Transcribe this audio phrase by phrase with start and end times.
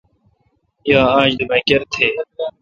[0.89, 2.09] یا آج دومکر تھے°۔